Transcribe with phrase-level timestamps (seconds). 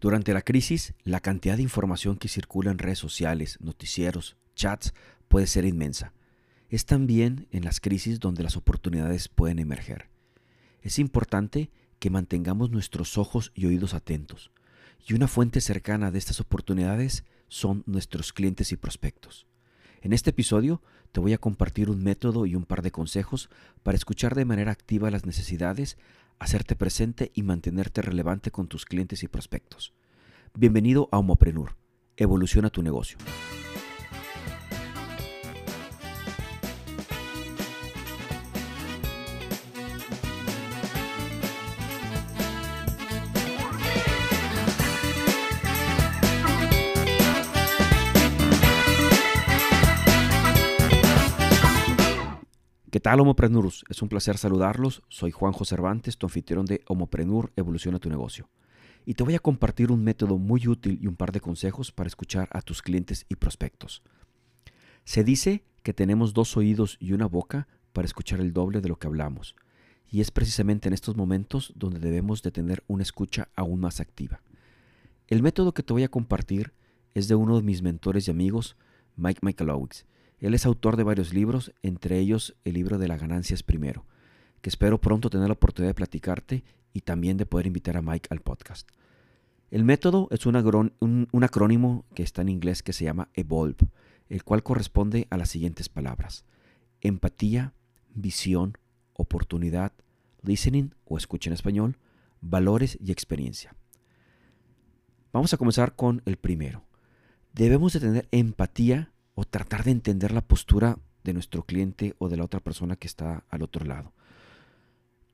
[0.00, 4.92] Durante la crisis, la cantidad de información que circula en redes sociales, noticieros, chats
[5.28, 6.12] puede ser inmensa.
[6.68, 10.08] Es también en las crisis donde las oportunidades pueden emerger.
[10.82, 14.50] Es importante que mantengamos nuestros ojos y oídos atentos,
[15.06, 19.46] y una fuente cercana de estas oportunidades son nuestros clientes y prospectos.
[20.02, 20.82] En este episodio
[21.12, 23.48] te voy a compartir un método y un par de consejos
[23.82, 25.96] para escuchar de manera activa las necesidades
[26.38, 29.94] hacerte presente y mantenerte relevante con tus clientes y prospectos.
[30.54, 31.76] Bienvenido a Homoprenur.
[32.16, 33.18] Evoluciona tu negocio.
[52.96, 53.84] ¿Qué tal, Homoprenurus?
[53.90, 55.02] Es un placer saludarlos.
[55.10, 58.48] Soy Juanjo Cervantes, tu anfitrión de Homoprenur Evoluciona tu negocio.
[59.04, 62.06] Y te voy a compartir un método muy útil y un par de consejos para
[62.06, 64.02] escuchar a tus clientes y prospectos.
[65.04, 68.98] Se dice que tenemos dos oídos y una boca para escuchar el doble de lo
[68.98, 69.56] que hablamos.
[70.10, 74.40] Y es precisamente en estos momentos donde debemos de tener una escucha aún más activa.
[75.28, 76.72] El método que te voy a compartir
[77.12, 78.74] es de uno de mis mentores y amigos,
[79.16, 80.06] Mike Michalowicz
[80.38, 84.04] él es autor de varios libros, entre ellos el libro de la ganancia es primero,
[84.60, 88.28] que espero pronto tener la oportunidad de platicarte y también de poder invitar a Mike
[88.30, 88.88] al podcast.
[89.70, 93.88] El método es un, un acrónimo que está en inglés que se llama EVOLVE,
[94.28, 96.44] el cual corresponde a las siguientes palabras.
[97.00, 97.72] Empatía,
[98.14, 98.78] visión,
[99.12, 99.92] oportunidad,
[100.42, 101.98] listening o escucha en español,
[102.40, 103.74] valores y experiencia.
[105.32, 106.84] Vamos a comenzar con el primero.
[107.52, 112.36] Debemos de tener empatía o tratar de entender la postura de nuestro cliente o de
[112.36, 114.12] la otra persona que está al otro lado.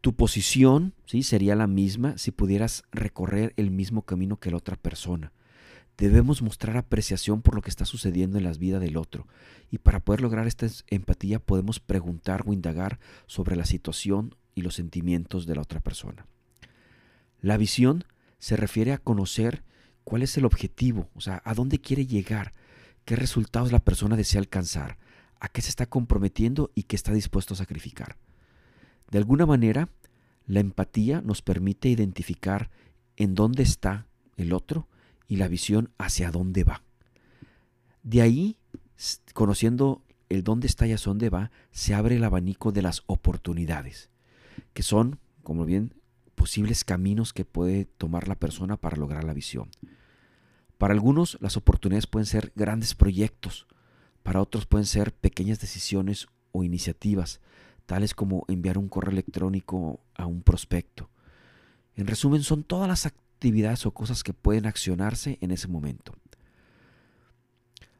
[0.00, 1.22] Tu posición ¿sí?
[1.22, 5.32] sería la misma si pudieras recorrer el mismo camino que la otra persona.
[5.98, 9.26] Debemos mostrar apreciación por lo que está sucediendo en la vida del otro.
[9.70, 14.76] Y para poder lograr esta empatía podemos preguntar o indagar sobre la situación y los
[14.76, 16.26] sentimientos de la otra persona.
[17.42, 18.04] La visión
[18.38, 19.62] se refiere a conocer
[20.04, 22.54] cuál es el objetivo, o sea, a dónde quiere llegar,
[23.04, 24.98] qué resultados la persona desea alcanzar,
[25.40, 28.16] a qué se está comprometiendo y qué está dispuesto a sacrificar.
[29.10, 29.88] De alguna manera,
[30.46, 32.70] la empatía nos permite identificar
[33.16, 34.06] en dónde está
[34.36, 34.88] el otro
[35.28, 36.82] y la visión hacia dónde va.
[38.02, 38.56] De ahí,
[39.34, 44.10] conociendo el dónde está y hacia dónde va, se abre el abanico de las oportunidades,
[44.72, 45.94] que son, como bien,
[46.34, 49.68] posibles caminos que puede tomar la persona para lograr la visión.
[50.80, 53.66] Para algunos las oportunidades pueden ser grandes proyectos,
[54.22, 57.42] para otros pueden ser pequeñas decisiones o iniciativas,
[57.84, 61.10] tales como enviar un correo electrónico a un prospecto.
[61.96, 66.14] En resumen, son todas las actividades o cosas que pueden accionarse en ese momento.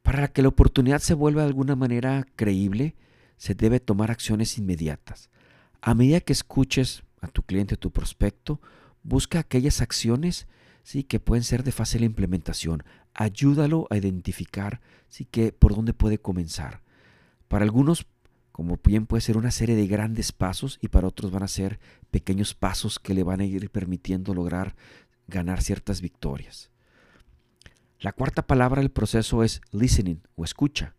[0.00, 2.96] Para que la oportunidad se vuelva de alguna manera creíble,
[3.36, 5.28] se debe tomar acciones inmediatas.
[5.82, 8.62] A medida que escuches a tu cliente o tu prospecto,
[9.02, 10.48] busca aquellas acciones
[10.82, 12.82] sí que pueden ser de fácil implementación.
[13.14, 16.80] Ayúdalo a identificar sí que por dónde puede comenzar.
[17.48, 18.06] Para algunos,
[18.50, 21.80] como bien puede ser una serie de grandes pasos y para otros van a ser
[22.10, 24.74] pequeños pasos que le van a ir permitiendo lograr
[25.26, 26.70] ganar ciertas victorias.
[28.00, 30.94] La cuarta palabra del proceso es listening o escucha.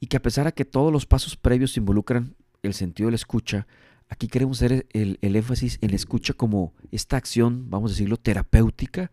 [0.00, 3.16] Y que a pesar de que todos los pasos previos involucran el sentido de la
[3.16, 3.66] escucha,
[4.08, 9.10] Aquí queremos hacer el, énfasis en la escucha como esta acción, vamos a decirlo, terapéutica,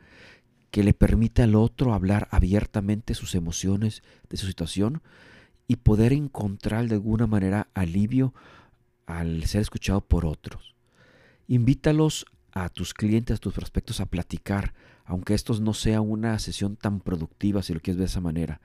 [0.71, 5.01] que le permite al otro hablar abiertamente sus emociones, de su situación,
[5.67, 8.33] y poder encontrar de alguna manera alivio
[9.05, 10.75] al ser escuchado por otros.
[11.47, 14.73] Invítalos a tus clientes, a tus prospectos a platicar,
[15.05, 18.61] aunque esto no sea una sesión tan productiva, si lo quieres ver de esa manera,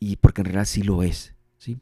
[0.00, 1.34] y porque en realidad sí lo es.
[1.58, 1.78] ¿sí?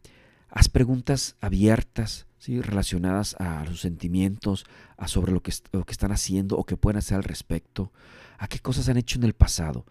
[0.50, 4.64] Haz preguntas abiertas, relacionadas a sus sentimientos,
[4.96, 7.92] a sobre lo que, lo que están haciendo o que pueden hacer al respecto,
[8.38, 9.84] a qué cosas han hecho en el pasado.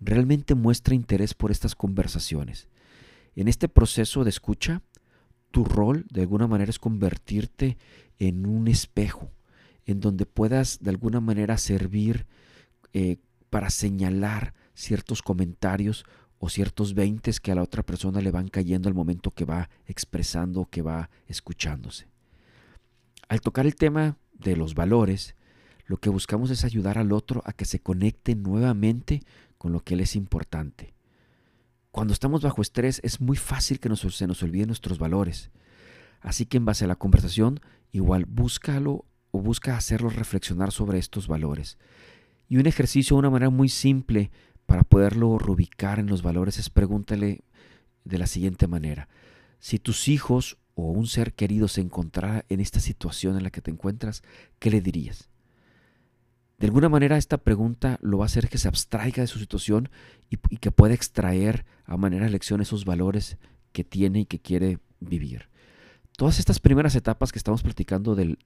[0.00, 2.68] Realmente muestra interés por estas conversaciones.
[3.34, 4.82] En este proceso de escucha,
[5.50, 7.76] tu rol de alguna manera es convertirte
[8.18, 9.30] en un espejo,
[9.84, 12.26] en donde puedas de alguna manera servir
[12.92, 13.16] eh,
[13.50, 16.04] para señalar ciertos comentarios
[16.38, 19.70] o ciertos veintes que a la otra persona le van cayendo al momento que va
[19.86, 22.08] expresando, que va escuchándose.
[23.28, 25.34] Al tocar el tema de los valores,
[25.86, 29.22] lo que buscamos es ayudar al otro a que se conecte nuevamente
[29.58, 30.94] con lo que él es importante.
[31.90, 35.50] Cuando estamos bajo estrés es muy fácil que se nos olviden nuestros valores.
[36.20, 37.60] Así que en base a la conversación,
[37.92, 41.78] igual búscalo o busca hacerlo reflexionar sobre estos valores.
[42.48, 44.30] Y un ejercicio, una manera muy simple
[44.66, 47.42] para poderlo rubicar en los valores es pregúntale
[48.04, 49.08] de la siguiente manera.
[49.58, 53.62] Si tus hijos o un ser querido se encontrara en esta situación en la que
[53.62, 54.22] te encuentras,
[54.58, 55.28] ¿qué le dirías?
[56.58, 59.90] De alguna manera esta pregunta lo va a hacer que se abstraiga de su situación
[60.30, 63.36] y, que pueda extraer a manera de lección esos valores
[63.72, 65.48] que tiene y que quiere vivir.
[66.16, 68.38] Todas estas primeras etapas que estamos platicando de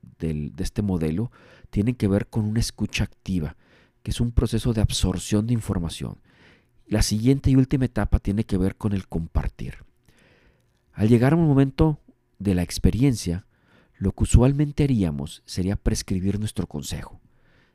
[0.58, 1.30] este modelo
[1.70, 3.56] tienen que ver con una escucha activa,
[4.02, 6.16] que es un proceso de absorción de información.
[6.86, 9.84] La siguiente y última etapa tiene que ver con el compartir.
[10.92, 12.00] Al llegar a un momento
[12.38, 13.46] de la experiencia,
[13.96, 17.20] lo que usualmente haríamos sería prescribir nuestro consejo.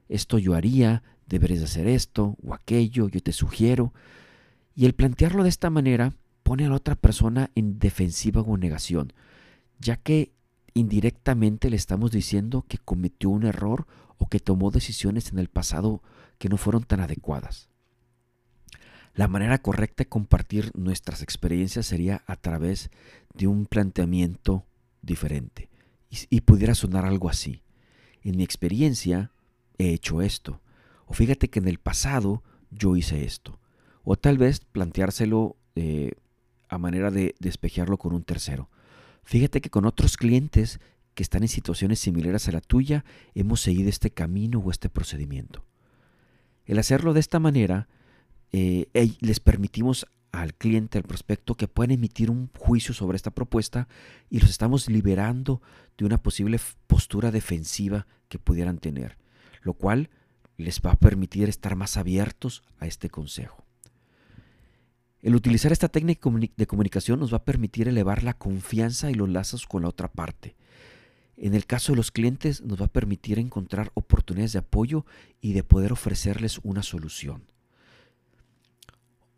[0.09, 3.93] Esto yo haría, deberes hacer esto o aquello, yo te sugiero.
[4.75, 6.13] Y el plantearlo de esta manera
[6.43, 9.13] pone a la otra persona en defensiva o negación,
[9.79, 10.31] ya que
[10.73, 16.01] indirectamente le estamos diciendo que cometió un error o que tomó decisiones en el pasado
[16.37, 17.69] que no fueron tan adecuadas.
[19.13, 22.91] La manera correcta de compartir nuestras experiencias sería a través
[23.33, 24.65] de un planteamiento
[25.01, 25.69] diferente.
[26.29, 27.63] Y, pudiera sonar algo así.
[28.23, 29.31] En mi experiencia
[29.77, 30.61] he hecho esto.
[31.05, 33.59] O fíjate que en el pasado yo hice esto.
[34.03, 36.11] O tal vez planteárselo eh,
[36.67, 38.69] a manera de despejarlo con un tercero.
[39.23, 40.79] Fíjate que con otros clientes
[41.15, 43.03] que están en situaciones similares a la tuya
[43.33, 45.65] hemos seguido este camino o este procedimiento.
[46.65, 47.87] El hacerlo de esta manera
[48.51, 48.87] eh,
[49.21, 53.87] les permitimos al cliente, al prospecto, que puedan emitir un juicio sobre esta propuesta
[54.29, 55.61] y los estamos liberando
[55.97, 59.17] de una posible postura defensiva que pudieran tener,
[59.61, 60.09] lo cual
[60.57, 63.63] les va a permitir estar más abiertos a este consejo.
[65.21, 69.29] El utilizar esta técnica de comunicación nos va a permitir elevar la confianza y los
[69.29, 70.55] lazos con la otra parte.
[71.37, 75.05] En el caso de los clientes nos va a permitir encontrar oportunidades de apoyo
[75.41, 77.43] y de poder ofrecerles una solución.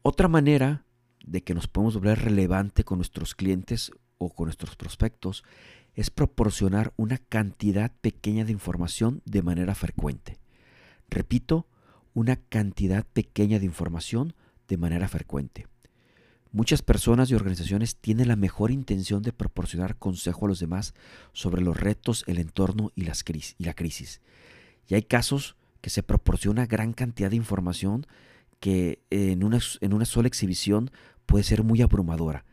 [0.04, 0.86] Otra manera
[1.26, 5.44] de que nos podemos volver relevante con nuestros clientes o con nuestros prospectos
[5.96, 10.38] es proporcionar una cantidad pequeña de información de manera frecuente.
[11.10, 11.68] Repito,
[12.14, 14.34] una cantidad pequeña de información
[14.68, 15.68] de manera frecuente.
[16.52, 20.94] Muchas personas y organizaciones tienen la mejor intención de proporcionar consejo a los demás
[21.34, 23.24] sobre los retos, el entorno y, las
[23.58, 24.22] y la crisis.
[24.88, 28.08] Y hay casos que se proporciona gran cantidad de información
[28.60, 30.92] que en una, en una sola exhibición
[31.26, 32.46] puede ser muy abrumadora.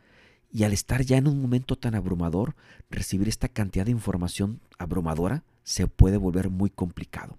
[0.52, 2.54] Y al estar ya en un momento tan abrumador,
[2.90, 7.38] recibir esta cantidad de información abrumadora se puede volver muy complicado.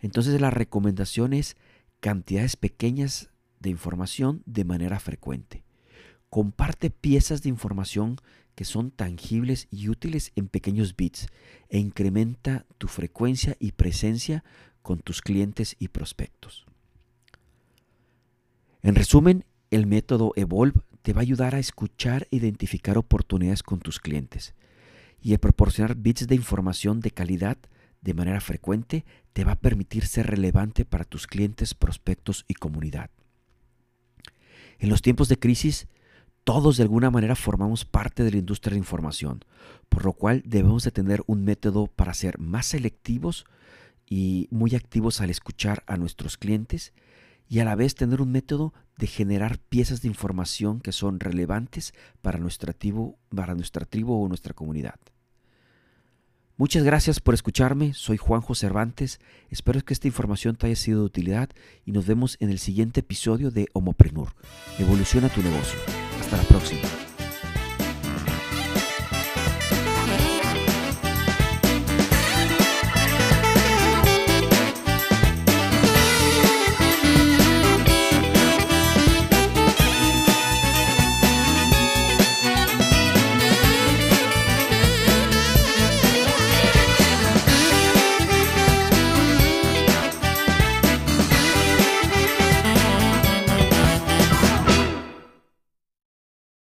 [0.00, 1.56] Entonces la recomendación es
[2.00, 3.30] cantidades pequeñas
[3.60, 5.63] de información de manera frecuente.
[6.34, 8.16] Comparte piezas de información
[8.56, 11.28] que son tangibles y útiles en pequeños bits
[11.68, 14.42] e incrementa tu frecuencia y presencia
[14.82, 16.66] con tus clientes y prospectos.
[18.82, 23.78] En resumen, el método Evolve te va a ayudar a escuchar e identificar oportunidades con
[23.78, 24.56] tus clientes
[25.22, 27.58] y a proporcionar bits de información de calidad
[28.00, 29.04] de manera frecuente
[29.34, 33.10] te va a permitir ser relevante para tus clientes, prospectos y comunidad.
[34.80, 35.86] En los tiempos de crisis,
[36.44, 39.44] todos de alguna manera formamos parte de la industria de información,
[39.88, 43.46] por lo cual debemos de tener un método para ser más selectivos
[44.06, 46.92] y muy activos al escuchar a nuestros clientes
[47.48, 51.94] y a la vez tener un método de generar piezas de información que son relevantes
[52.20, 55.00] para nuestra tribu, para nuestra tribu o nuestra comunidad.
[56.56, 59.18] Muchas gracias por escucharme, soy Juanjo Cervantes,
[59.50, 61.50] espero que esta información te haya sido de utilidad
[61.84, 64.34] y nos vemos en el siguiente episodio de Homoprenur.
[64.78, 65.80] Evoluciona tu negocio.
[66.34, 67.13] La próxima.